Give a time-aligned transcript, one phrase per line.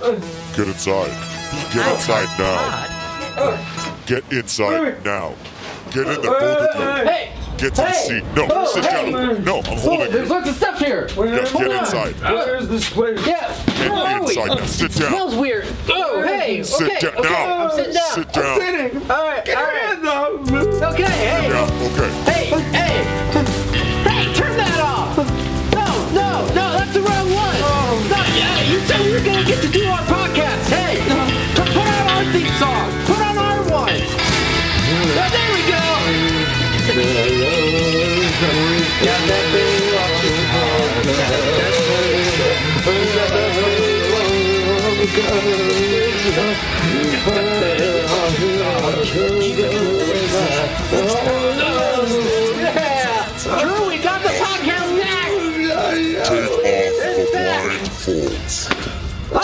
[0.00, 1.10] Get inside.
[1.72, 4.02] Get oh inside now.
[4.06, 5.34] Get inside now.
[5.90, 6.42] Get in there, both
[6.74, 7.10] of you.
[7.10, 7.32] Hey!
[7.56, 8.08] Get to the Hey!
[8.20, 8.24] seat.
[8.34, 9.10] No, Oh, sit hey!
[9.10, 9.44] down.
[9.44, 10.34] No, I'm Oh, holding there's you.
[10.34, 11.08] lots of stuff here.
[11.16, 11.78] Yeah, Hold get on.
[11.78, 12.14] inside.
[12.20, 13.26] Where's this place?
[13.26, 13.54] Yeah.
[13.66, 14.28] Get Where are we?
[14.28, 14.66] inside now.
[14.66, 15.08] Sit down.
[15.08, 15.66] Smells weird.
[15.88, 16.62] Oh, hey.
[16.62, 17.00] Sit okay.
[17.00, 17.28] down okay.
[17.30, 17.64] now.
[17.64, 18.10] I'm sitting down.
[18.12, 18.60] Sit down.
[18.60, 19.10] Sitting.
[19.10, 19.44] All right.
[19.44, 19.82] Get all your right.
[19.82, 20.06] hands
[20.82, 20.92] up.
[20.92, 21.02] Okay.
[21.04, 21.48] Hey.
[21.48, 22.10] Yeah, okay.
[22.24, 22.32] Hey.
[22.32, 22.35] Hey.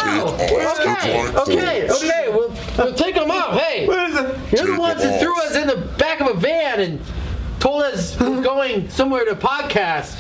[0.04, 2.28] Oh, okay, okay, okay.
[2.28, 3.58] We'll, we'll take them off.
[3.60, 4.52] Hey, What is it?
[4.58, 7.00] you're the ones them that threw us in the back of a van and
[7.60, 10.18] told us we're going somewhere to podcast.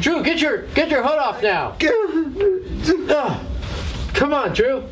[0.00, 1.76] Drew, get your get your hood off now.
[1.82, 3.46] Ugh.
[4.14, 4.82] Come on, Drew.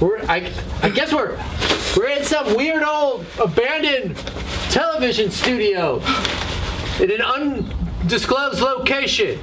[0.00, 0.50] We're I
[0.82, 1.38] I guess we're
[1.96, 4.16] we're in some weird old abandoned
[4.70, 6.00] television studio
[7.00, 7.20] in an
[8.06, 9.36] undisclosed location.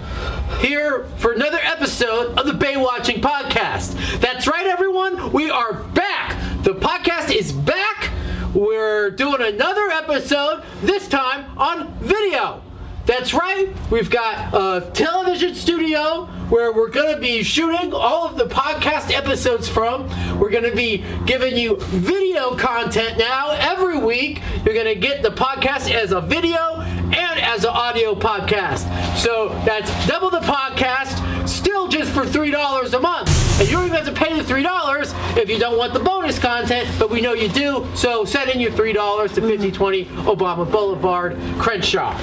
[0.61, 4.21] Here for another episode of the Baywatching Podcast.
[4.21, 5.33] That's right, everyone.
[5.33, 6.63] We are back.
[6.63, 8.09] The podcast is back.
[8.53, 12.61] We're doing another episode, this time on video.
[13.05, 13.67] That's right.
[13.91, 19.11] We've got a television studio where we're going to be shooting all of the podcast
[19.11, 20.07] episodes from.
[20.39, 24.41] We're going to be giving you video content now every week.
[24.63, 26.79] You're going to get the podcast as a video
[27.13, 28.87] and as an audio podcast.
[29.17, 33.59] So that's double the podcast, still just for $3 a month.
[33.59, 36.39] And you don't even have to pay the $3 if you don't want the bonus
[36.39, 37.87] content, but we know you do.
[37.95, 38.93] So send in your $3
[39.33, 42.17] to 5020 Obama Boulevard, Crenshaw.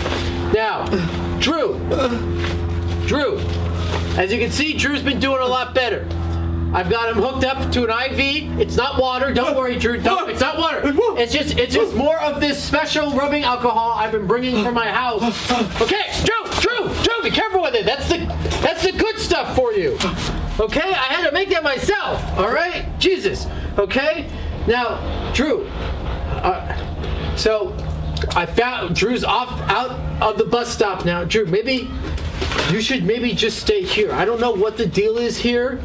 [0.53, 0.84] Now,
[1.39, 1.78] Drew.
[3.07, 3.39] Drew.
[4.17, 6.07] As you can see, Drew's been doing a lot better.
[6.73, 8.61] I've got him hooked up to an IV.
[8.61, 9.35] It's not water.
[9.35, 10.01] Don't worry, Drew.
[10.01, 10.31] Don't.
[10.31, 10.81] It's not water.
[11.19, 14.89] It's just it's just more of this special rubbing alcohol I've been bringing from my
[14.89, 15.23] house.
[15.81, 17.85] Okay, Drew, Drew, Drew, be careful with it.
[17.85, 18.19] That's the
[18.63, 19.99] that's the good stuff for you.
[20.61, 22.23] Okay, I had to make that myself.
[22.39, 23.47] All right, Jesus.
[23.79, 24.29] Okay,
[24.67, 25.67] now, Drew.
[25.67, 27.75] Uh, so
[28.37, 29.93] I found Drew's off out
[30.23, 31.25] of the bus stop now.
[31.25, 31.91] Drew, maybe
[32.71, 34.13] you should maybe just stay here.
[34.13, 35.83] I don't know what the deal is here,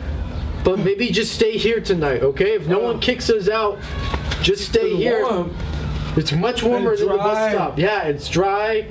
[0.65, 2.53] but maybe just stay here tonight, okay?
[2.55, 3.77] If no one kicks us out,
[4.41, 5.21] just stay It's here.
[5.23, 5.55] warm.
[6.17, 7.77] It's much warmer And than the bus stop.
[7.79, 8.87] Yeah, it's dry.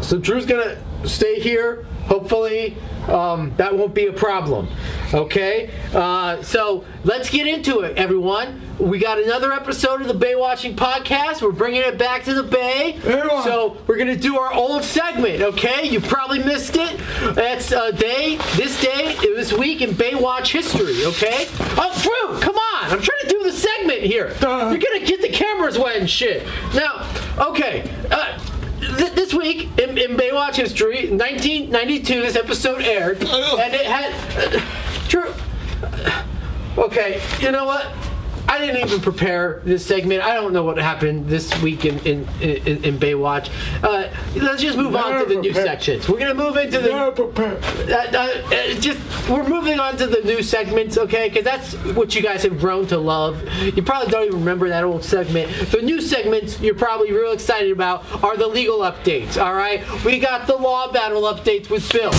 [0.00, 1.84] So Drew's gonna stay here.
[2.06, 2.76] Hopefully,
[3.08, 4.68] um, that won't be a problem.
[5.12, 5.70] Okay.
[5.94, 8.60] Uh, so let's get into it, everyone.
[8.78, 11.40] We got another episode of the Baywatching podcast.
[11.40, 12.94] We're bringing it back to the Bay.
[13.04, 13.42] Everyone.
[13.42, 15.40] So we're gonna do our old segment.
[15.40, 15.88] Okay.
[15.88, 17.00] You probably missed it.
[17.34, 18.36] That's a day.
[18.56, 19.16] This day.
[19.22, 21.04] This week in Baywatch history.
[21.06, 21.46] Okay.
[21.78, 22.90] Oh, Drew, come on!
[22.90, 24.34] I'm trying to do the segment here.
[24.40, 24.68] Duh.
[24.70, 26.46] You're gonna get the cameras wet and shit.
[26.74, 27.90] Now, okay.
[28.10, 28.38] Uh,
[28.80, 34.54] this week in, in Baywatch history, 1992, this episode aired, and it had.
[34.54, 34.60] Uh.
[36.78, 37.92] Okay, you know what?
[38.48, 40.22] I didn't even prepare this segment.
[40.22, 43.50] I don't know what happened this week in in, in, in Baywatch.
[43.82, 46.08] Uh, let's just move on to the new sections.
[46.08, 47.62] We're gonna move into the Never prepared.
[47.90, 51.28] uh, uh, uh, just we're moving on to the new segments, okay?
[51.28, 53.42] Because that's what you guys have grown to love.
[53.62, 55.50] You probably don't even remember that old segment.
[55.70, 59.36] The new segments you're probably real excited about are the legal updates.
[59.36, 62.12] All right, we got the law battle updates with Bill.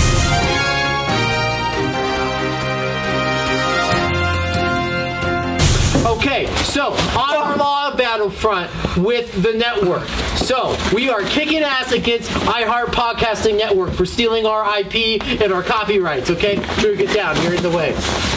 [6.20, 10.06] Okay, so on our law battlefront with the network.
[10.36, 15.64] So we are kicking ass against iHeart Podcasting Network for stealing our IP and our
[15.64, 16.30] copyrights.
[16.30, 17.42] Okay, Drew, get down.
[17.42, 17.94] You're in the way.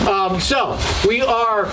[0.08, 0.78] Um, so
[1.08, 1.64] we are.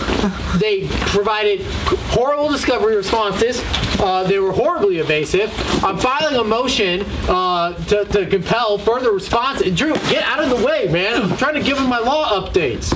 [0.57, 1.61] They provided
[2.09, 3.61] horrible discovery responses.
[3.99, 5.53] Uh, they were horribly evasive.
[5.83, 9.61] I'm filing a motion uh, to, to compel further response.
[9.61, 11.21] Drew, get out of the way, man.
[11.21, 12.95] I'm trying to give him my law updates.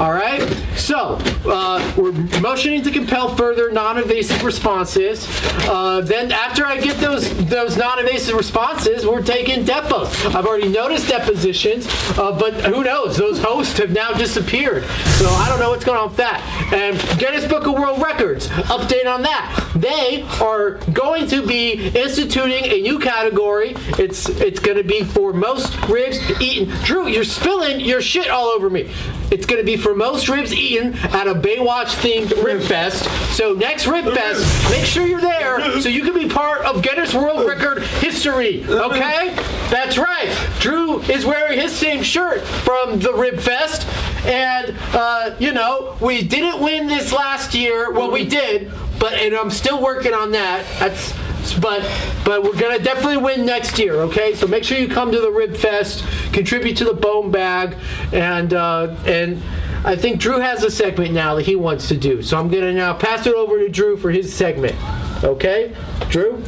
[0.00, 0.42] All right.
[0.74, 2.10] So uh, we're
[2.40, 5.26] motioning to compel further non-evasive responses.
[5.68, 10.34] Uh, then after I get those those non-evasive responses, we're taking depos.
[10.34, 11.86] I've already noticed depositions,
[12.18, 13.16] uh, but who knows?
[13.16, 14.82] Those hosts have now disappeared.
[15.18, 16.42] So I don't know what's going on with that.
[16.72, 19.63] And Guinness Book of World Records update on that.
[19.84, 23.74] They are going to be instituting a new category.
[23.98, 26.74] It's it's going to be for most ribs eaten.
[26.84, 28.90] Drew, you're spilling your shit all over me.
[29.30, 33.04] it's going to be for most ribs eaten at a Baywatch themed Rib Fest.
[33.36, 37.12] So next Rib Fest, make sure you're there so you can be part of Guinness
[37.12, 38.64] World Record history.
[38.64, 39.34] Okay?
[39.70, 40.34] That's right.
[40.60, 43.86] Drew is wearing his same shirt from the Rib Fest.
[44.24, 47.92] And, uh, you know, we didn't win this last year.
[47.92, 50.64] Well, we did, but, and I'm still working on that.
[50.78, 51.12] That's,
[51.60, 51.86] but
[52.24, 53.96] but we're gonna definitely win next year.
[53.96, 57.76] Okay, so make sure you come to the Rib Fest, contribute to the Bone Bag,
[58.12, 59.42] and uh, and
[59.84, 62.22] I think Drew has a segment now that he wants to do.
[62.22, 64.74] So I'm gonna now pass it over to Drew for his segment.
[65.22, 65.76] Okay,
[66.08, 66.42] Drew.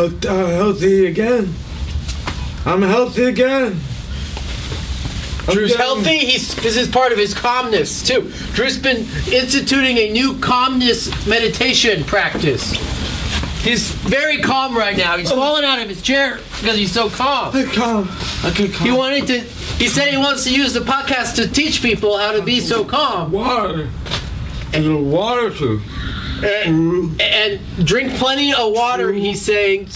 [0.00, 1.52] I'm uh, healthy again.
[2.64, 3.78] I'm healthy again.
[5.46, 6.18] I'm Drew's healthy.
[6.20, 8.32] He's this is part of his calmness too.
[8.54, 12.72] Drew's been instituting a new calmness meditation practice.
[13.62, 15.18] He's very calm right now.
[15.18, 17.54] He's falling out of his chair because he's so calm.
[17.54, 18.08] I calm.
[18.08, 18.70] Calm.
[18.70, 19.40] He wanted to.
[19.40, 22.86] He said he wants to use the podcast to teach people how to be so
[22.86, 23.90] calm water.
[24.72, 25.82] And the water too.
[26.44, 29.12] And, and drink plenty of water.
[29.12, 29.86] He's saying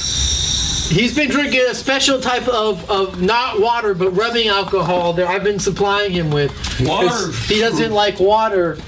[0.94, 5.44] he's been drinking a special type of, of not water but rubbing alcohol that I've
[5.44, 6.52] been supplying him with.
[6.81, 7.32] Water.
[7.46, 8.79] He doesn't like water.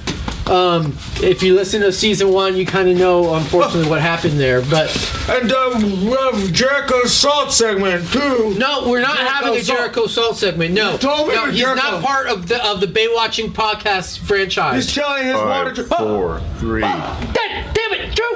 [0.48, 4.62] Um, if you listen to season one, you kind of know, unfortunately, what happened there.
[4.62, 4.94] But
[5.28, 8.54] And um, we have Jericho's salt segment too.
[8.56, 9.78] no, we're not Jericho having a Salt.
[9.78, 10.72] Jericho Salt segment.
[10.72, 11.82] No, told me no, he's Jericho.
[11.82, 14.84] not part of the of the Baywatching podcast franchise.
[14.86, 15.96] He's telling his water Five, to.
[15.96, 16.80] four, three.
[16.82, 18.26] Dad, damn it, Drew!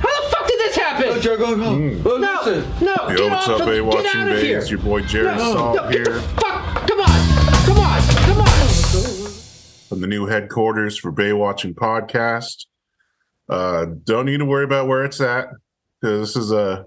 [0.00, 1.20] How the fuck did this happen?
[1.22, 2.00] Jericho, go.
[2.04, 2.84] Well, No, listen.
[2.84, 4.60] no, Yo, get what's off up, Baywatching A get Watching out of here.
[4.60, 4.70] Bays?
[4.70, 6.20] Your boy Jared No, Salt no, get the here
[10.00, 12.66] the new headquarters for Baywatching Podcast.
[13.48, 15.48] Uh, don't need to worry about where it's at
[16.00, 16.86] because this is a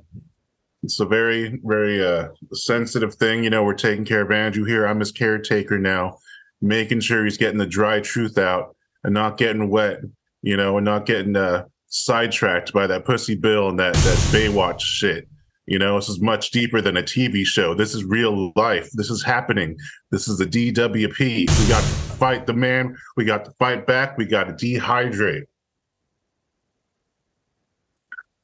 [0.83, 3.43] it's a very very uh, sensitive thing.
[3.43, 4.85] You know, we're taking care of Andrew here.
[4.85, 6.17] I'm his caretaker now,
[6.61, 9.99] making sure he's getting the dry truth out and not getting wet.
[10.43, 14.81] You know, and not getting uh, sidetracked by that pussy bill and that that Baywatch
[14.81, 15.27] shit.
[15.67, 17.73] You know, this is much deeper than a TV show.
[17.75, 18.89] This is real life.
[18.93, 19.77] This is happening.
[20.09, 21.19] This is the DWP.
[21.19, 21.83] We got
[22.21, 22.95] fight the man.
[23.17, 24.15] We got to fight back.
[24.15, 25.47] We got to dehydrate.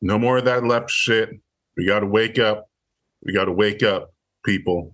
[0.01, 1.29] No more of that left shit.
[1.77, 2.69] We got to wake up.
[3.23, 4.13] We got to wake up,
[4.43, 4.93] people.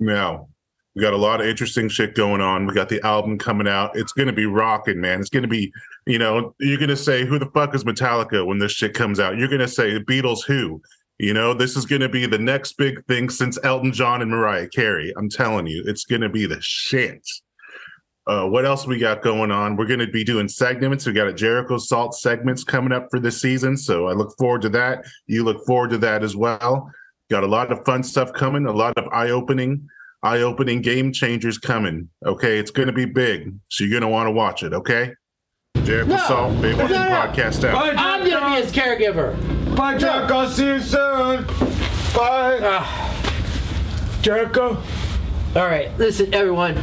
[0.00, 0.48] Now,
[0.96, 2.66] we got a lot of interesting shit going on.
[2.66, 3.96] We got the album coming out.
[3.96, 5.20] It's going to be rocking, man.
[5.20, 5.72] It's going to be,
[6.06, 9.20] you know, you're going to say, who the fuck is Metallica when this shit comes
[9.20, 9.38] out?
[9.38, 10.82] You're going to say, the Beatles who?
[11.18, 14.30] You know, this is going to be the next big thing since Elton John and
[14.30, 15.12] Mariah Carey.
[15.16, 17.22] I'm telling you, it's going to be the shit.
[18.30, 19.74] Uh, what else we got going on?
[19.74, 21.04] We're going to be doing segments.
[21.04, 23.76] We got a Jericho Salt segments coming up for this season.
[23.76, 25.04] So I look forward to that.
[25.26, 26.92] You look forward to that as well.
[27.28, 29.88] Got a lot of fun stuff coming, a lot of eye opening,
[30.22, 32.08] eye opening game changers coming.
[32.24, 32.58] Okay.
[32.60, 33.52] It's going to be big.
[33.68, 34.72] So you're going to want to watch it.
[34.74, 35.12] Okay.
[35.82, 36.26] Jericho No.
[36.28, 37.08] Salt, Bay No, Watching no.
[37.08, 37.74] Podcast out.
[37.74, 39.76] Bye, I'm gonna be his caregiver.
[39.76, 40.48] Bye, Jericho.
[40.48, 41.44] See you soon.
[42.14, 42.60] Bye.
[42.62, 44.20] Ah.
[44.22, 44.80] Jericho.
[45.56, 46.76] All right, listen, everyone.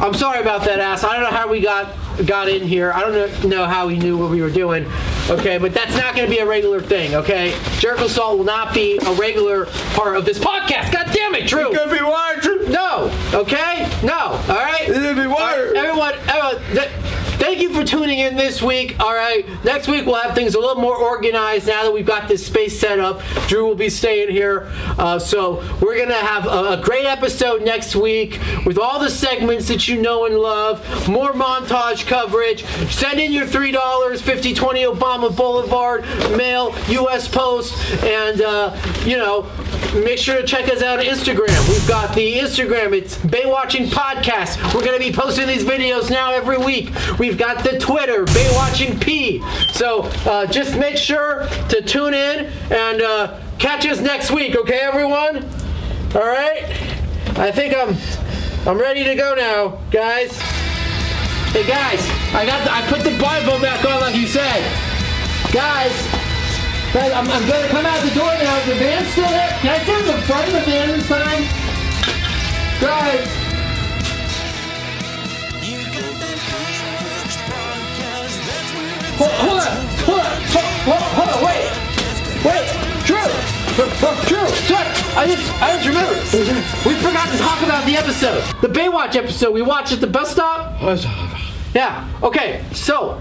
[0.00, 1.04] I'm sorry about that ass.
[1.04, 1.94] I don't know how we got
[2.26, 2.92] got in here.
[2.92, 4.86] I don't know, how he knew what we were doing.
[5.28, 7.14] Okay, but that's not going to be a regular thing.
[7.14, 10.92] Okay, Jericho Salt will not be a regular part of this podcast.
[10.92, 11.72] God damn it, Drew.
[11.74, 12.70] Gonna be watching.
[12.70, 13.10] No.
[13.32, 13.88] Okay.
[14.02, 14.18] No.
[14.18, 14.88] All right.
[14.88, 16.90] It's gonna be All right, everyone, everyone th-
[17.38, 18.98] thank you for tuning in this week.
[19.00, 22.28] All right, next week we'll have things a little more organized now that we've got
[22.28, 23.22] this space set up.
[23.48, 24.66] Drew will be staying here,
[24.98, 29.68] uh, so we're gonna have a, a great episode next week with all the segments
[29.68, 31.08] that you know and love.
[31.08, 32.64] More montage coverage.
[32.90, 36.02] Send in your three dollars, fifty twenty Obama Boulevard,
[36.36, 37.28] mail, U.S.
[37.28, 37.74] Post,
[38.04, 39.50] and uh, you know.
[39.94, 41.68] Make sure to check us out on Instagram.
[41.68, 42.92] We've got the Instagram.
[42.92, 44.62] It's Baywatching Podcast.
[44.74, 46.90] We're going to be posting these videos now every week.
[47.26, 49.42] We've got the Twitter, Baywatching P.
[49.72, 54.78] So uh, just make sure to tune in and uh, catch us next week, okay,
[54.78, 55.38] everyone?
[56.14, 56.62] All right.
[57.34, 57.96] I think I'm
[58.64, 60.38] I'm ready to go now, guys.
[61.50, 61.98] Hey guys,
[62.32, 64.62] I got the, I put the Bible back on like you said.
[65.52, 65.90] Guys,
[66.94, 68.66] guys, I'm, I'm gonna come out the door now.
[68.66, 69.50] The van's still there.
[69.58, 71.42] Can I sit in front of the van this time?
[72.80, 73.45] Guys,
[83.76, 86.16] Sorry, I just, I just remembered.
[86.86, 90.32] We forgot to talk about the episode, the Baywatch episode we watched at the bus
[90.32, 90.80] stop.
[91.74, 92.08] Yeah.
[92.22, 92.64] Okay.
[92.72, 93.20] So,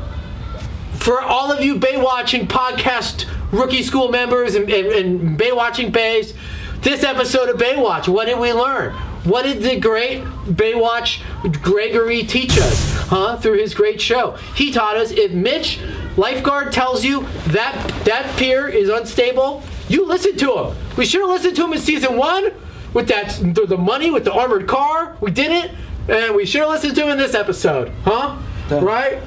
[0.94, 6.34] for all of you Baywatching podcast rookie school members and, and, and Baywatching Bays,
[6.80, 8.94] this episode of Baywatch, what did we learn?
[9.26, 11.22] What did the great Baywatch
[11.62, 13.36] Gregory teach us, huh?
[13.36, 15.82] Through his great show, he taught us if Mitch
[16.16, 17.74] lifeguard tells you that
[18.06, 20.78] that pier is unstable, you listen to him.
[20.98, 22.52] We should have listened to him in season one
[22.94, 25.18] with that the, money with the armored car.
[25.22, 25.72] We did it,
[26.08, 28.38] and we should have listened to him in this episode, huh?
[28.82, 29.22] Right?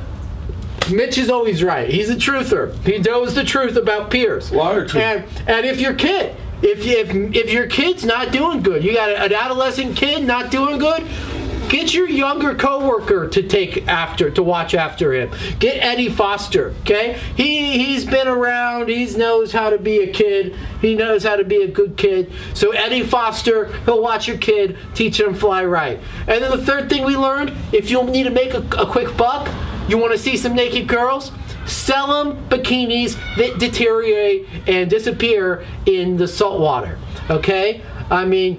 [0.91, 1.89] Mitch is always right.
[1.89, 2.75] He's a truther.
[2.85, 4.51] He knows the truth about piers.
[4.89, 5.03] Truth.
[5.03, 9.11] And and if your kid, if if if your kid's not doing good, you got
[9.11, 11.07] an adolescent kid not doing good.
[11.69, 15.31] Get your younger coworker to take after, to watch after him.
[15.59, 17.21] Get Eddie Foster, okay?
[17.37, 18.89] He he's been around.
[18.89, 20.57] He knows how to be a kid.
[20.81, 22.33] He knows how to be a good kid.
[22.55, 26.01] So Eddie Foster, he'll watch your kid, teach him fly right.
[26.21, 29.15] And then the third thing we learned: if you need to make a, a quick
[29.17, 29.49] buck,
[29.89, 31.33] you want to see some naked girls?
[31.67, 36.99] Sell them bikinis that deteriorate and disappear in the salt water.
[37.29, 37.83] Okay?
[38.11, 38.59] I mean,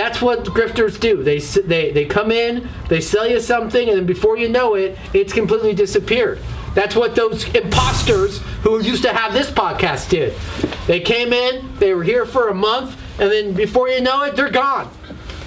[0.00, 1.22] that's what grifters do.
[1.22, 4.96] They they they come in, they sell you something, and then before you know it,
[5.12, 6.38] it's completely disappeared.
[6.74, 10.34] That's what those imposters who used to have this podcast did.
[10.86, 14.36] They came in, they were here for a month, and then before you know it,
[14.36, 14.90] they're gone.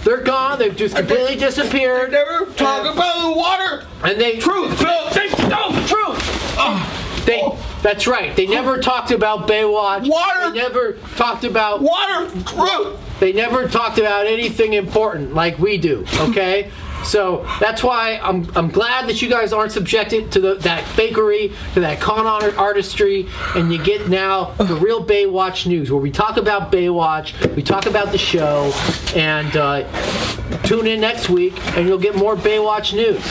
[0.04, 0.60] They're gone.
[0.60, 2.12] They've just completely disappeared.
[2.12, 3.88] They never talk about the water.
[4.04, 5.10] And they Truth, Phil.
[5.16, 6.20] They, no, truth.
[6.60, 7.03] Ah.
[7.26, 7.42] They.
[7.82, 8.36] That's right.
[8.36, 10.10] They never talked about Baywatch.
[10.10, 10.52] Water.
[10.52, 11.82] They never talked about.
[11.82, 12.30] Water.
[12.46, 13.20] Truth.
[13.20, 16.06] They never talked about anything important like we do.
[16.20, 16.72] Okay.
[17.04, 21.54] So that's why I'm, I'm glad that you guys aren't subjected to the, that fakery,
[21.74, 26.12] to that con art artistry, and you get now the real Baywatch news, where we
[26.12, 28.72] talk about Baywatch, we talk about the show,
[29.16, 33.24] and uh, tune in next week, and you'll get more Baywatch news.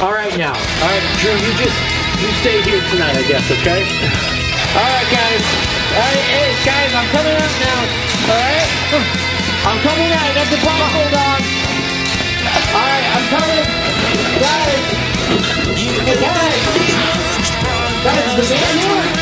[0.00, 3.82] All right, now, all right, Drew, you just you stay here tonight, I guess, okay?
[4.76, 5.44] All right, guys.
[5.92, 7.80] All right, hey, guys, I'm coming out now.
[8.26, 8.68] All right,
[9.64, 10.34] I'm coming out.
[10.36, 11.40] Got the Hold on.
[12.72, 13.64] All right, I'm coming,
[14.40, 14.80] guys.
[16.16, 16.76] Guys.
[18.04, 19.15] Guys, the band